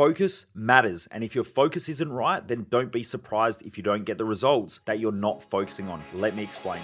[0.00, 1.06] Focus matters.
[1.08, 4.24] And if your focus isn't right, then don't be surprised if you don't get the
[4.24, 6.02] results that you're not focusing on.
[6.14, 6.80] Let me explain.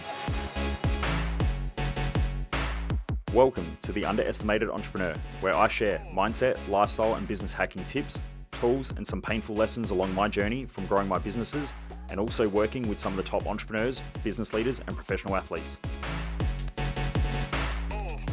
[3.33, 8.93] Welcome to the Underestimated Entrepreneur, where I share mindset, lifestyle, and business hacking tips, tools,
[8.99, 11.73] and some painful lessons along my journey from growing my businesses
[12.11, 15.81] and also working with some of the top entrepreneurs, business leaders, and professional athletes.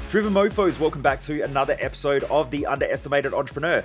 [0.10, 3.82] Driven Mofos, welcome back to another episode of The Underestimated Entrepreneur.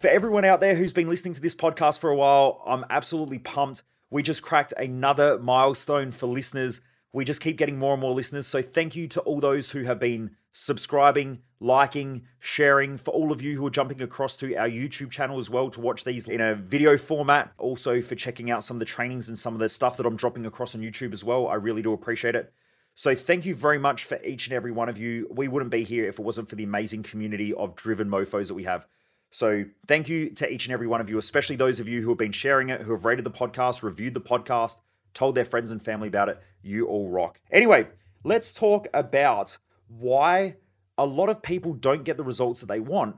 [0.00, 3.38] For everyone out there who's been listening to this podcast for a while, I'm absolutely
[3.38, 3.82] pumped.
[4.08, 6.80] We just cracked another milestone for listeners.
[7.12, 8.46] We just keep getting more and more listeners.
[8.46, 13.42] So thank you to all those who have been subscribing, liking, sharing, for all of
[13.42, 16.40] you who are jumping across to our YouTube channel as well to watch these in
[16.40, 17.52] a video format.
[17.58, 20.16] Also for checking out some of the trainings and some of the stuff that I'm
[20.16, 21.46] dropping across on YouTube as well.
[21.46, 22.54] I really do appreciate it.
[22.94, 25.28] So thank you very much for each and every one of you.
[25.30, 28.54] We wouldn't be here if it wasn't for the amazing community of driven mofos that
[28.54, 28.86] we have.
[29.30, 32.08] So thank you to each and every one of you, especially those of you who
[32.08, 34.80] have been sharing it, who have rated the podcast, reviewed the podcast,
[35.14, 36.40] told their friends and family about it.
[36.62, 37.40] You all rock.
[37.50, 37.86] Anyway,
[38.24, 40.56] let's talk about why
[40.98, 43.16] a lot of people don't get the results that they want.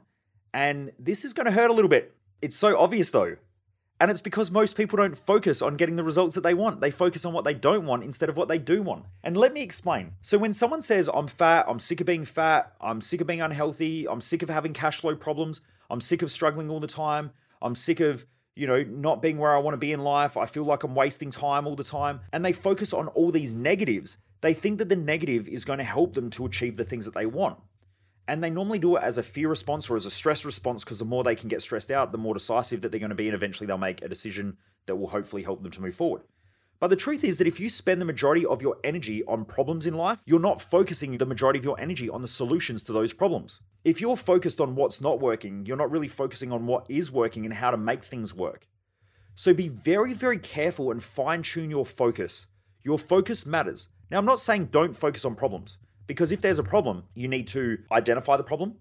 [0.52, 2.14] And this is going to hurt a little bit.
[2.42, 3.36] It's so obvious though.
[4.02, 6.80] And it's because most people don't focus on getting the results that they want.
[6.80, 9.04] They focus on what they don't want instead of what they do want.
[9.22, 10.14] And let me explain.
[10.20, 13.40] So, when someone says, I'm fat, I'm sick of being fat, I'm sick of being
[13.40, 15.60] unhealthy, I'm sick of having cash flow problems,
[15.92, 18.24] I'm sick of struggling all the time, I'm sick of,
[18.56, 20.94] you know, not being where I want to be in life, I feel like I'm
[20.94, 24.88] wasting time all the time, and they focus on all these negatives, they think that
[24.88, 27.58] the negative is going to help them to achieve the things that they want.
[28.26, 30.98] And they normally do it as a fear response or as a stress response because
[30.98, 33.28] the more they can get stressed out, the more decisive that they're going to be,
[33.28, 36.22] and eventually they'll make a decision that will hopefully help them to move forward.
[36.80, 39.86] But the truth is that if you spend the majority of your energy on problems
[39.86, 43.12] in life, you're not focusing the majority of your energy on the solutions to those
[43.12, 43.60] problems.
[43.84, 47.44] If you're focused on what's not working, you're not really focusing on what is working
[47.44, 48.68] and how to make things work.
[49.34, 52.46] So be very, very careful and fine tune your focus.
[52.84, 53.88] Your focus matters.
[54.10, 55.78] Now, I'm not saying don't focus on problems.
[56.06, 58.74] Because if there's a problem, you need to identify the problem.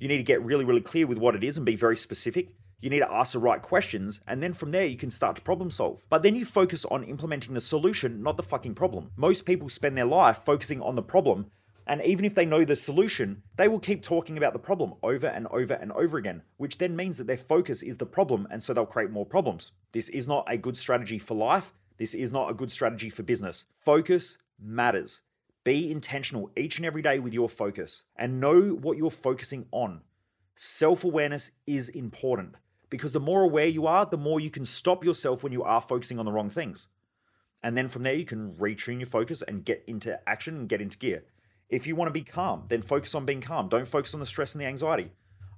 [0.00, 2.54] You need to get really, really clear with what it is and be very specific.
[2.80, 5.42] You need to ask the right questions, and then from there, you can start to
[5.42, 6.04] problem solve.
[6.08, 9.10] But then you focus on implementing the solution, not the fucking problem.
[9.16, 11.50] Most people spend their life focusing on the problem,
[11.88, 15.26] and even if they know the solution, they will keep talking about the problem over
[15.26, 18.62] and over and over again, which then means that their focus is the problem, and
[18.62, 19.72] so they'll create more problems.
[19.92, 21.72] This is not a good strategy for life.
[21.96, 23.66] This is not a good strategy for business.
[23.80, 25.22] Focus matters.
[25.64, 30.02] Be intentional each and every day with your focus and know what you're focusing on.
[30.54, 32.56] Self awareness is important
[32.90, 35.80] because the more aware you are, the more you can stop yourself when you are
[35.80, 36.88] focusing on the wrong things.
[37.62, 40.80] And then from there, you can retune your focus and get into action and get
[40.80, 41.24] into gear.
[41.68, 43.68] If you want to be calm, then focus on being calm.
[43.68, 45.12] Don't focus on the stress and the anxiety.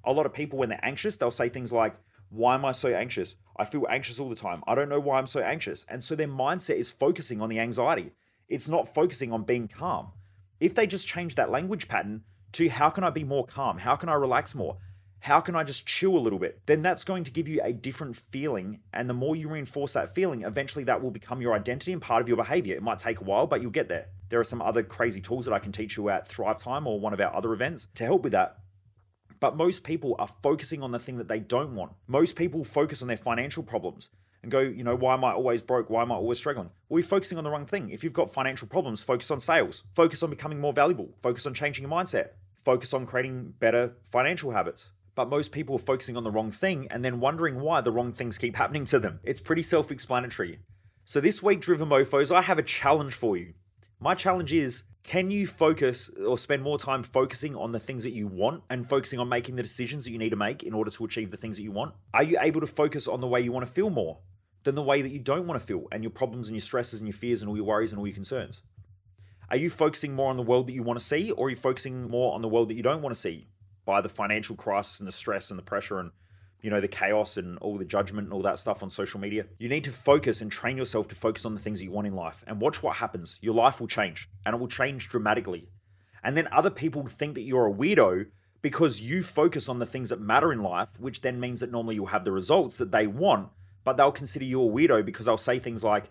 [0.04, 1.94] A lot of people, when they're anxious, they'll say things like,
[2.30, 3.36] Why am I so anxious?
[3.56, 4.62] I feel anxious all the time.
[4.66, 5.84] I don't know why I'm so anxious.
[5.88, 8.12] And so their mindset is focusing on the anxiety.
[8.48, 10.08] It's not focusing on being calm.
[10.58, 13.78] If they just change that language pattern to how can I be more calm?
[13.78, 14.78] How can I relax more?
[15.20, 16.62] How can I just chill a little bit?
[16.66, 18.80] Then that's going to give you a different feeling.
[18.92, 22.22] And the more you reinforce that feeling, eventually that will become your identity and part
[22.22, 22.74] of your behavior.
[22.74, 24.06] It might take a while, but you'll get there.
[24.30, 26.98] There are some other crazy tools that I can teach you at Thrive Time or
[26.98, 28.58] one of our other events to help with that.
[29.40, 31.92] But most people are focusing on the thing that they don't want.
[32.06, 34.10] Most people focus on their financial problems
[34.42, 35.90] and go, you know, why am I always broke?
[35.90, 36.70] Why am I always struggling?
[36.88, 37.90] Well, you're focusing on the wrong thing.
[37.90, 41.54] If you've got financial problems, focus on sales, focus on becoming more valuable, focus on
[41.54, 42.30] changing your mindset,
[42.62, 44.90] focus on creating better financial habits.
[45.14, 48.12] But most people are focusing on the wrong thing and then wondering why the wrong
[48.12, 49.20] things keep happening to them.
[49.24, 50.60] It's pretty self explanatory.
[51.04, 53.54] So, this week, Driven Mofos, I have a challenge for you.
[54.00, 58.12] My challenge is can you focus or spend more time focusing on the things that
[58.12, 60.90] you want and focusing on making the decisions that you need to make in order
[60.90, 61.94] to achieve the things that you want?
[62.12, 64.18] Are you able to focus on the way you want to feel more?
[64.64, 67.00] than the way that you don't want to feel and your problems and your stresses
[67.00, 68.62] and your fears and all your worries and all your concerns?
[69.48, 71.56] Are you focusing more on the world that you want to see or are you
[71.56, 73.48] focusing more on the world that you don't want to see
[73.84, 76.12] by the financial crisis and the stress and the pressure and
[76.62, 79.46] you know the chaos and all the judgment and all that stuff on social media?
[79.58, 82.06] You need to focus and train yourself to focus on the things that you want
[82.06, 83.38] in life and watch what happens.
[83.40, 85.68] Your life will change and it will change dramatically.
[86.22, 88.26] And then other people think that you're a weirdo
[88.62, 91.94] because you focus on the things that matter in life, which then means that normally
[91.94, 93.48] you'll have the results that they want
[93.84, 96.10] but they'll consider you a weirdo because they'll say things like,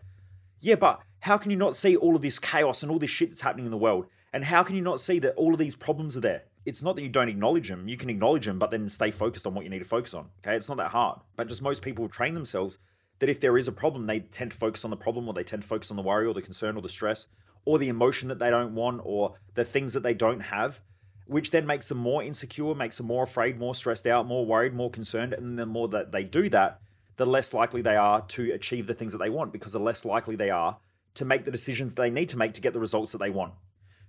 [0.60, 3.30] yeah, but how can you not see all of this chaos and all this shit
[3.30, 4.08] that's happening in the world?
[4.34, 6.44] And how can you not see that all of these problems are there?
[6.66, 7.88] It's not that you don't acknowledge them.
[7.88, 10.30] You can acknowledge them, but then stay focused on what you need to focus on.
[10.40, 10.56] Okay.
[10.56, 11.20] It's not that hard.
[11.36, 12.80] But just most people train themselves
[13.20, 15.44] that if there is a problem, they tend to focus on the problem or they
[15.44, 17.28] tend to focus on the worry or the concern or the stress
[17.66, 20.82] or the emotion that they don't want or the things that they don't have
[21.30, 24.74] which then makes them more insecure, makes them more afraid, more stressed out, more worried,
[24.74, 25.32] more concerned.
[25.32, 26.80] And the more that they do that,
[27.18, 30.04] the less likely they are to achieve the things that they want because the less
[30.04, 30.80] likely they are
[31.14, 33.54] to make the decisions they need to make to get the results that they want.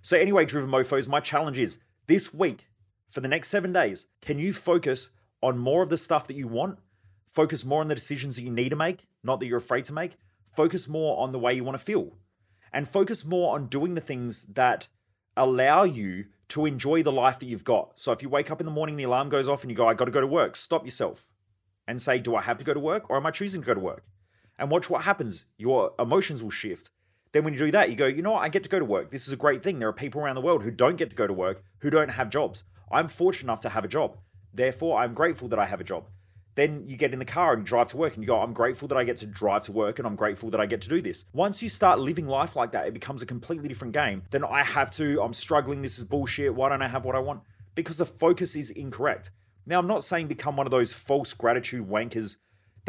[0.01, 1.79] So, anyway, driven mofos, my challenge is
[2.11, 2.67] this week,
[3.09, 5.11] for the next seven days, can you focus
[5.41, 6.81] on more of the stuff that you want?
[7.29, 9.93] Focus more on the decisions that you need to make, not that you're afraid to
[9.93, 10.17] make.
[10.53, 12.19] Focus more on the way you want to feel.
[12.73, 14.89] And focus more on doing the things that
[15.37, 17.93] allow you to enjoy the life that you've got.
[17.95, 19.87] So if you wake up in the morning, the alarm goes off, and you go,
[19.87, 21.31] I got to go to work, stop yourself
[21.87, 23.75] and say, Do I have to go to work or am I choosing to go
[23.75, 24.05] to work?
[24.59, 25.45] And watch what happens.
[25.57, 26.91] Your emotions will shift.
[27.33, 28.43] Then when you do that, you go, You know what?
[28.43, 29.11] I get to go to work.
[29.11, 29.79] This is a great thing.
[29.79, 32.11] There are people around the world who don't get to go to work, who don't
[32.11, 32.65] have jobs.
[32.91, 34.19] I'm fortunate enough to have a job.
[34.53, 36.07] Therefore, I'm grateful that I have a job.
[36.57, 38.89] Then you get in the car and drive to work and you go, I'm grateful
[38.89, 41.01] that I get to drive to work and I'm grateful that I get to do
[41.01, 41.25] this.
[41.33, 44.25] Once you start living life like that, it becomes a completely different game.
[44.31, 46.55] Then I have to, I'm struggling, this is bullshit.
[46.55, 47.43] Why don't I have what I want?
[47.77, 49.31] Because the focus is incorrect.
[49.65, 52.39] Now, I'm not saying become one of those false gratitude wankers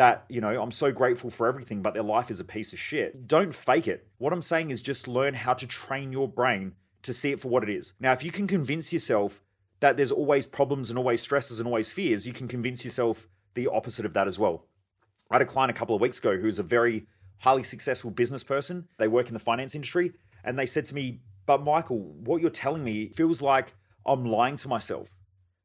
[0.01, 2.79] that, you know, I'm so grateful for everything, but their life is a piece of
[2.79, 3.27] shit.
[3.27, 4.07] Don't fake it.
[4.17, 7.49] What I'm saying is just learn how to train your brain to see it for
[7.49, 7.93] what it is.
[7.99, 9.41] Now, if you can convince yourself
[9.79, 13.67] that there's always problems and always stresses and always fears, you can convince yourself the
[13.67, 14.65] opposite of that as well.
[15.29, 17.05] I had a client a couple of weeks ago who's a very
[17.41, 18.87] highly successful business person.
[18.97, 20.13] They work in the finance industry.
[20.43, 24.55] And they said to me, But Michael, what you're telling me feels like I'm lying
[24.57, 25.11] to myself.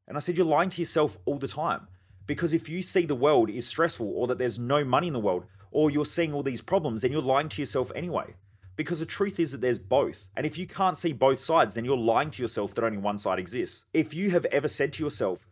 [0.07, 1.87] And I said, You're lying to yourself all the time.
[2.27, 5.19] Because if you see the world is stressful or that there's no money in the
[5.19, 8.35] world, or you're seeing all these problems, then you're lying to yourself anyway.
[8.75, 10.27] Because the truth is that there's both.
[10.35, 13.17] And if you can't see both sides, then you're lying to yourself that only one
[13.17, 13.85] side exists.
[13.93, 15.47] If you have ever said to yourself,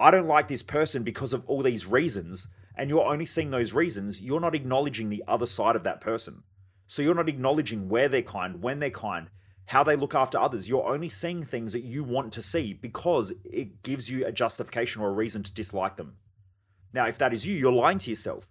[0.00, 3.72] I don't like this person because of all these reasons, and you're only seeing those
[3.72, 6.44] reasons, you're not acknowledging the other side of that person.
[6.86, 9.28] So you're not acknowledging where they're kind, when they're kind,
[9.66, 10.68] how they look after others.
[10.68, 15.02] You're only seeing things that you want to see because it gives you a justification
[15.02, 16.16] or a reason to dislike them.
[16.92, 18.48] Now, if that is you, you're lying to yourself.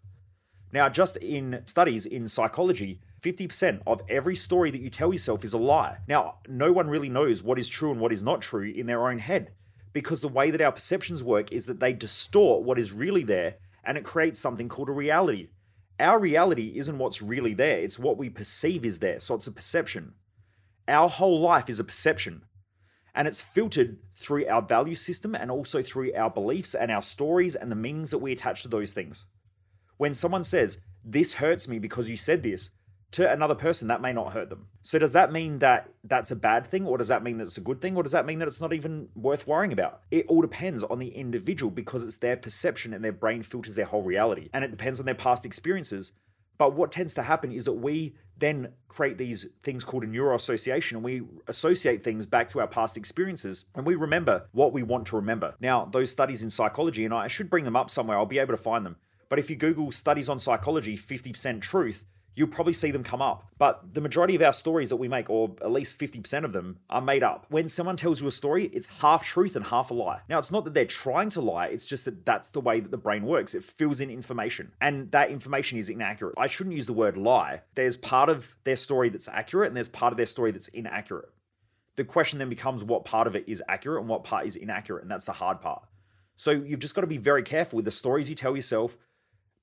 [0.74, 5.54] Now, just in studies in psychology, 50% of every story that you tell yourself is
[5.54, 5.98] a lie.
[6.08, 9.08] Now, no one really knows what is true and what is not true in their
[9.08, 9.52] own head
[9.94, 13.56] because the way that our perceptions work is that they distort what is really there
[13.84, 15.50] and it creates something called a reality.
[16.00, 19.20] Our reality isn't what's really there, it's what we perceive is there.
[19.20, 20.14] So it's a perception.
[20.88, 22.44] Our whole life is a perception.
[23.14, 27.56] And it's filtered through our value system and also through our beliefs and our stories
[27.56, 29.28] and the meanings that we attach to those things.
[29.98, 32.72] When someone says, This hurts me because you said this,
[33.12, 34.68] to another person, that may not hurt them.
[34.84, 37.58] So, does that mean that that's a bad thing, or does that mean that it's
[37.58, 40.02] a good thing, or does that mean that it's not even worth worrying about?
[40.10, 43.86] It all depends on the individual because it's their perception and their brain filters their
[43.86, 44.50] whole reality.
[44.54, 46.14] And it depends on their past experiences.
[46.62, 50.92] But what tends to happen is that we then create these things called a neuroassociation
[50.92, 55.08] and we associate things back to our past experiences and we remember what we want
[55.08, 55.56] to remember.
[55.60, 58.54] Now, those studies in psychology, and I should bring them up somewhere, I'll be able
[58.54, 58.98] to find them.
[59.28, 62.06] But if you Google studies on psychology, 50% truth,
[62.36, 63.46] you'll probably see them come up.
[63.58, 66.80] But the majority of our stories that we make, or at least 50% of them,
[66.90, 67.46] are made up.
[67.50, 70.22] When someone tells you a story, it's half truth and half a lie.
[70.30, 72.92] Now, it's not that they're trying to lie, it's just that that's the way that
[72.92, 73.54] the brain works.
[73.54, 76.36] It fills in information, and that information is inaccurate.
[76.38, 77.62] I shouldn't use the word lie.
[77.76, 81.30] There's part of their story that's accurate, and there's part of their story that's inaccurate.
[81.98, 85.02] The question then becomes what part of it is accurate and what part is inaccurate,
[85.02, 85.84] and that's the hard part.
[86.36, 88.98] So you've just got to be very careful with the stories you tell yourself,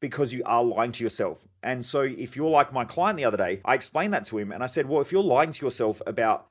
[0.01, 1.47] because you are lying to yourself.
[1.63, 4.53] And so, if you're like my client the other day, I explained that to him
[4.53, 6.47] and I said, Well, if you're lying to yourself about,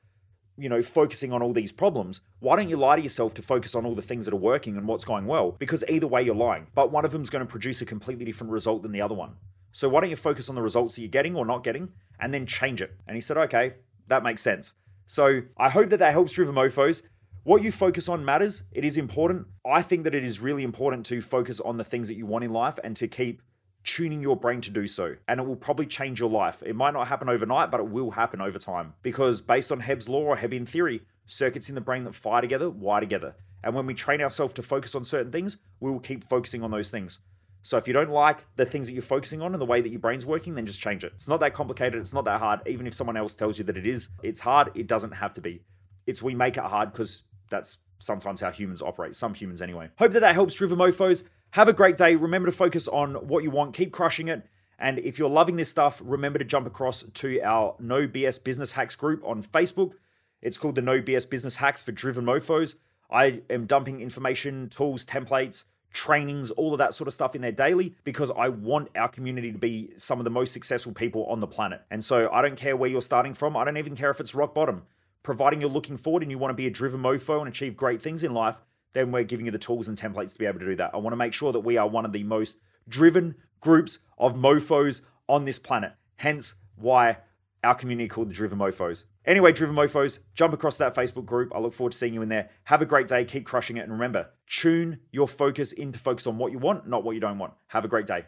[0.57, 3.75] you know, focusing on all these problems, why don't you lie to yourself to focus
[3.75, 5.51] on all the things that are working and what's going well?
[5.51, 6.67] Because either way, you're lying.
[6.75, 9.35] But one of them's going to produce a completely different result than the other one.
[9.71, 11.89] So, why don't you focus on the results that you're getting or not getting
[12.19, 12.97] and then change it?
[13.07, 13.75] And he said, Okay,
[14.07, 14.75] that makes sense.
[15.05, 17.03] So, I hope that that helps Driven Mofos.
[17.47, 18.63] What you focus on matters.
[18.73, 19.47] It is important.
[19.65, 22.43] I think that it is really important to focus on the things that you want
[22.43, 23.41] in life and to keep
[23.85, 25.15] tuning your brain to do so.
[25.29, 26.61] And it will probably change your life.
[26.61, 28.95] It might not happen overnight, but it will happen over time.
[29.01, 32.69] Because based on Hebb's law or Hebbian theory, circuits in the brain that fire together
[32.69, 33.35] wire together.
[33.63, 36.71] And when we train ourselves to focus on certain things, we will keep focusing on
[36.71, 37.19] those things.
[37.63, 39.89] So if you don't like the things that you're focusing on and the way that
[39.89, 41.13] your brain's working, then just change it.
[41.15, 42.01] It's not that complicated.
[42.01, 42.59] It's not that hard.
[42.67, 44.71] Even if someone else tells you that it is, it's hard.
[44.75, 45.61] It doesn't have to be.
[46.05, 49.89] It's we make it hard because that's sometimes how humans operate, some humans anyway.
[49.97, 51.23] Hope that that helps Driven Mofos.
[51.51, 52.15] Have a great day.
[52.15, 54.45] Remember to focus on what you want, keep crushing it.
[54.79, 58.73] And if you're loving this stuff, remember to jump across to our No BS Business
[58.73, 59.93] Hacks group on Facebook.
[60.41, 62.75] It's called the No BS Business Hacks for Driven Mofos.
[63.09, 67.51] I am dumping information, tools, templates, trainings, all of that sort of stuff in there
[67.51, 71.39] daily because I want our community to be some of the most successful people on
[71.39, 71.81] the planet.
[71.89, 73.57] And so I don't care where you're starting from.
[73.57, 74.83] I don't even care if it's rock bottom
[75.27, 78.01] providing you're looking forward and you want to be a driven mofo and achieve great
[78.01, 78.61] things in life,
[78.93, 80.89] then we're giving you the tools and templates to be able to do that.
[80.93, 84.35] I want to make sure that we are one of the most driven groups of
[84.35, 85.91] mofos on this planet.
[86.15, 87.17] Hence why
[87.61, 89.03] our community called the Driven Mofos.
[89.25, 91.51] Anyway, Driven Mofos, jump across that Facebook group.
[91.53, 92.49] I look forward to seeing you in there.
[92.63, 93.25] Have a great day.
[93.25, 93.81] Keep crushing it.
[93.81, 97.19] And remember, tune your focus in to focus on what you want, not what you
[97.19, 97.51] don't want.
[97.67, 98.27] Have a great day.